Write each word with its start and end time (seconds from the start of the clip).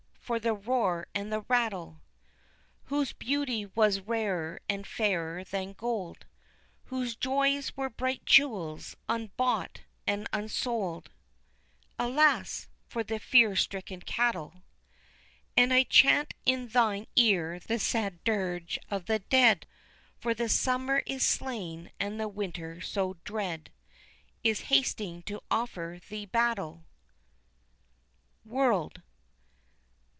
for 0.23 0.39
the 0.39 0.53
roar 0.53 1.07
and 1.13 1.29
the 1.29 1.41
rattle.) 1.49 1.99
Whose 2.85 3.11
beauty 3.11 3.65
was 3.65 3.99
rarer 3.99 4.61
and 4.69 4.87
fairer 4.87 5.43
than 5.43 5.73
gold, 5.73 6.25
Whose 6.85 7.17
joys 7.17 7.75
were 7.75 7.89
bright 7.89 8.23
jewels, 8.23 8.95
unbought 9.09 9.81
and 10.07 10.29
unsold, 10.31 11.11
(Alas! 11.99 12.69
for 12.87 13.03
the 13.03 13.19
fear 13.19 13.57
stricken 13.57 13.99
cattle.) 13.99 14.63
And 15.57 15.73
I 15.73 15.83
chant 15.83 16.33
in 16.45 16.69
thine 16.69 17.07
ear 17.17 17.59
the 17.59 17.77
sad 17.77 18.23
dirge 18.23 18.79
of 18.89 19.07
the 19.07 19.19
dead, 19.19 19.67
For 20.17 20.33
the 20.33 20.47
summer 20.47 21.03
is 21.05 21.23
slain 21.25 21.91
and 21.99 22.21
the 22.21 22.29
winter 22.29 22.79
so 22.79 23.17
dread 23.25 23.69
Is 24.45 24.61
hasting 24.71 25.23
to 25.23 25.41
offer 25.51 25.99
thee 26.07 26.25
battle. 26.25 26.85
_World. 28.47 29.01